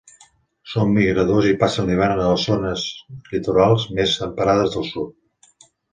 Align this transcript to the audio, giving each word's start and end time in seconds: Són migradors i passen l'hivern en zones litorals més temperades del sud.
Són 0.71 0.93
migradors 0.93 1.49
i 1.49 1.51
passen 1.63 1.91
l'hivern 1.91 2.21
en 2.29 2.41
zones 2.45 2.85
litorals 3.35 3.87
més 4.01 4.17
temperades 4.23 4.75
del 4.79 4.89
sud. 4.89 5.69